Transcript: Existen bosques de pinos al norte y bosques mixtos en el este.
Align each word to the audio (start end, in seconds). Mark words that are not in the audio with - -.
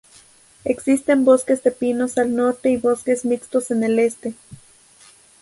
Existen 0.65 1.25
bosques 1.25 1.61
de 1.61 1.69
pinos 1.69 2.17
al 2.17 2.35
norte 2.35 2.71
y 2.71 2.77
bosques 2.77 3.23
mixtos 3.23 3.69
en 3.69 3.83
el 3.83 3.99
este. 3.99 4.33